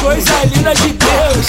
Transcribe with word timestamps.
Coisa 0.00 0.44
linda 0.52 0.74
de 0.74 0.88
Deus. 0.92 1.46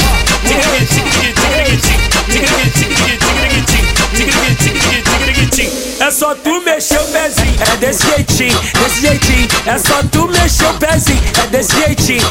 É 5.99 6.11
só 6.11 6.33
tu 6.35 6.61
mexer 6.61 6.99
o 6.99 7.03
pezinho, 7.03 7.55
é 7.59 7.77
desse 7.77 8.07
jeitinho, 8.07 8.59
desse 8.81 9.01
jeitinho. 9.01 9.47
É 9.65 9.77
só 9.77 10.01
tu 10.09 10.27
mexer 10.29 10.67
o 10.67 10.73
pezinho, 10.75 11.21
é 11.43 11.47
desse 11.47 11.75
jeitinho. 11.75 12.29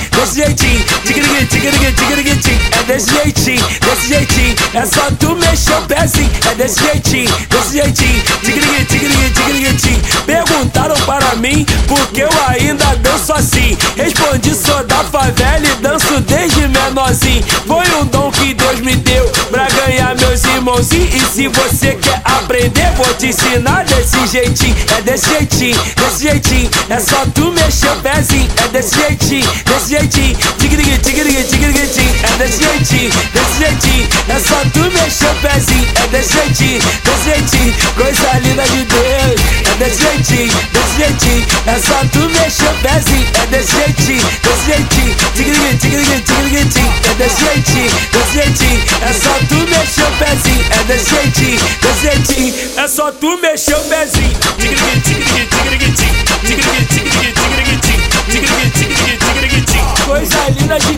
Desse 2.99 3.15
jeitinho, 3.15 3.65
desse 3.80 4.09
jeitinho. 4.09 4.57
É 4.75 4.85
só 4.85 5.09
tu 5.21 5.37
mexer 5.37 5.73
o 5.75 5.83
pezinho, 5.83 6.29
é 6.51 6.55
desse 6.57 6.83
jeitinho, 6.83 7.31
desse 7.49 7.75
jeitinho. 7.75 8.23
Tigringue, 8.43 8.85
tigringue, 8.87 9.31
tigringue, 9.31 10.03
Perguntaram 10.27 10.96
para 11.07 11.36
mim 11.36 11.64
por 11.86 12.05
que 12.08 12.22
eu 12.22 12.31
ainda 12.49 12.96
danço 12.96 13.32
assim. 13.32 13.79
Respondi, 13.96 14.53
sou 14.53 14.85
da 14.85 15.05
favela 15.05 15.64
e 15.64 15.75
danço 15.77 16.21
desde 16.22 16.67
menorzinho. 16.67 17.45
Foi 17.69 17.85
um 18.00 18.05
dom 18.07 18.32
que 18.32 18.53
Deus 18.53 18.81
me 18.81 18.96
deu 18.96 19.25
pra 19.49 19.69
ganhar 19.69 20.17
meus 20.17 20.43
irmãozinhos. 20.43 21.14
E 21.14 21.21
se 21.21 21.46
você 21.46 21.94
quer 21.94 22.21
aprender, 22.25 22.91
vou 22.96 23.14
te 23.14 23.29
ensinar 23.29 23.85
desse 23.85 24.27
jeitinho. 24.27 24.75
É 24.99 25.03
desse 25.03 25.29
jeitinho, 25.29 25.80
desse 25.94 26.22
jeitinho. 26.25 26.71
É 26.91 26.99
só 26.99 27.25
tu 27.33 27.53
mexer 27.53 27.91
o 27.91 27.96
pezinho. 28.00 28.50
É 28.64 28.69
desse 28.69 28.96
jeitinho, 28.96 29.49
desse 29.64 29.91
jeitinho. 29.91 30.36
Tigringue, 30.58 30.99
tigringue, 30.99 31.44
tigringue, 31.44 31.79
É 31.79 32.36
desse 32.39 32.62
jeitinho, 32.62 32.78
desse 33.06 33.58
jeitinho. 33.58 34.08
É 34.28 34.41
só 34.41 34.56
tu 34.72 34.80
mexer 34.91 35.27
o 35.27 35.34
pezinho. 35.36 35.86
É 36.02 36.06
desse 36.08 36.33
jeitinho, 36.33 36.80
desse 37.05 37.24
jeitinho. 37.24 37.74
Coisa 37.94 38.38
linda 38.42 38.62
de 38.64 38.84
Deus. 38.84 39.41
É 39.70 39.74
desse 39.78 40.02
jeitinho, 40.02 40.52
desse 40.72 40.97
jeitinho. 40.98 41.47
É 41.66 41.78
só 41.78 42.05
tu 42.12 42.18
mexer 42.30 42.64
o 42.64 42.74
pezinho. 42.82 43.27
É 43.40 43.46
desse 43.46 43.72
jeitinho, 43.77 44.28
desse 44.42 44.66
jeitinho. 44.66 45.16
Tigringue, 45.34 45.78
tigringue, 45.78 46.20
tigringue, 46.22 46.90
É 47.08 47.14
desse 47.14 47.44
jeitinho, 47.44 47.90
desse 48.12 48.32
jeitinho. 48.34 48.82
É 49.02 49.12
só 49.12 49.34
tu 49.48 49.55
mexer 49.55 50.02
o 50.02 50.10
pezinho. 50.18 50.66
É 50.70 50.84
desse 50.84 51.10
jeitinho, 51.10 51.60
desse 51.83 52.02
jeitinho. 52.02 52.55
É 52.77 52.88
só 52.88 53.12
tu 53.12 53.38
mexer 53.38 53.77
o 53.77 53.80
pezinho. 53.84 54.36
Tigringue, 54.58 55.00
tigringue, 55.02 55.46
tigringue, 55.46 55.92
tigringue, 55.92 56.27
tigringue, 56.48 56.86
tigringue, 56.88 57.78
tigringue, 57.78 58.08
tigringue, 58.28 59.60
tigringue, 59.60 59.88
Coisa 60.05 60.48
linda 60.58 60.78
de 60.78 60.97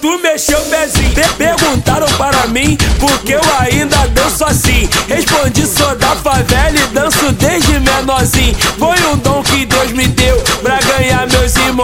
tu 0.00 0.18
mexer 0.18 0.56
o 0.56 0.62
pezinho. 0.62 1.12
Perguntaram 1.36 2.06
para 2.16 2.46
mim 2.48 2.76
por 2.98 3.18
que 3.20 3.32
eu 3.32 3.40
ainda 3.60 4.06
danço 4.08 4.44
assim. 4.44 4.88
Respondi, 5.08 5.66
sou 5.66 5.94
da 5.96 6.16
favela 6.16 6.76
e 6.76 6.86
danço 6.88 7.32
desde 7.32 7.78
menorzinho. 7.80 8.54
Foi 8.78 8.96
um 9.12 9.18
dom 9.18 9.42
que 9.42 9.66
Deus 9.66 9.92
me 9.92 10.06
deu 10.08 10.41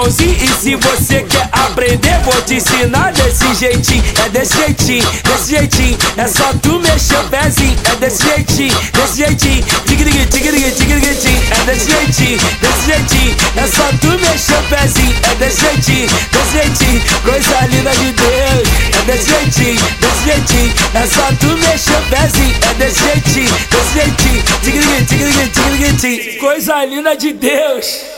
E 0.09 0.49
se 0.59 0.75
você 0.75 1.23
quer 1.25 1.51
aprender, 1.53 2.19
vou 2.25 2.41
te 2.41 2.55
ensinar 2.55 3.13
desse 3.13 3.55
jeitinho. 3.57 4.03
É 4.25 4.29
desse 4.31 4.57
jeitinho, 4.57 5.07
desse 5.23 5.51
jeitinho. 5.51 5.99
É 6.17 6.27
só 6.27 6.51
tu 6.63 6.81
mexer 6.81 7.19
o 7.19 7.25
pezinho. 7.25 7.77
É 7.85 7.97
desse 7.97 8.23
jeitinho, 8.25 8.75
desse 8.95 9.19
jeitinho. 9.19 9.65
Tigringue, 9.85 10.25
tigringue, 10.25 10.71
tigringue, 10.71 11.09
É 11.51 11.65
desse 11.67 11.91
jeitinho, 11.91 12.39
desse 12.39 12.87
jeitinho. 12.87 13.37
É 13.55 13.67
só 13.67 13.85
tu 14.01 14.07
mexer 14.19 14.55
o 14.55 14.63
pezinho. 14.63 15.17
É 15.31 15.35
desse 15.35 15.61
jeitinho, 15.61 16.09
desse 16.09 16.53
jeitinho. 16.53 17.03
Coisa 17.23 17.67
linda 17.67 17.91
de 17.91 18.13
Deus. 18.13 18.69
É 18.99 19.13
desse 19.13 19.29
jeitinho, 19.29 19.81
desse 20.01 20.25
jeitinho. 20.25 20.75
É 20.95 21.07
só 21.07 21.29
tu 21.39 21.47
mexer 21.59 21.93
o 21.93 22.03
pezinho. 22.09 22.55
É 22.63 22.75
desse 22.79 23.05
jeitinho, 23.05 23.55
desse 23.71 23.93
jeitinho. 23.93 24.43
Tigringue, 24.63 25.05
tigringue, 25.05 25.49
tigringue, 25.51 26.39
Coisa 26.39 26.83
linda 26.87 27.15
de 27.15 27.35
Deus. 27.35 28.18